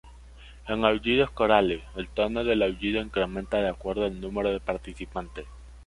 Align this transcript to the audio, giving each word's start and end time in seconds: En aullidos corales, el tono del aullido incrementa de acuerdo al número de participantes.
En 0.67 0.83
aullidos 0.83 1.29
corales, 1.29 1.83
el 1.95 2.07
tono 2.09 2.43
del 2.43 2.63
aullido 2.63 3.03
incrementa 3.03 3.57
de 3.57 3.69
acuerdo 3.69 4.05
al 4.05 4.19
número 4.19 4.49
de 4.51 4.59
participantes. 4.59 5.45